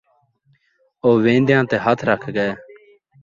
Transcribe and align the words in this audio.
او 1.03 1.09
ویندیاں 1.23 1.63
تے 1.69 1.77
ہتھ 1.83 2.03
رکھ 2.09 2.27
ڳئے 2.35 2.51